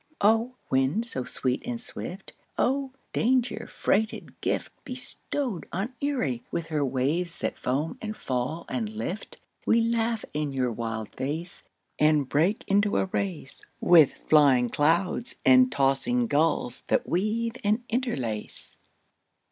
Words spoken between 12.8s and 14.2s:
a race With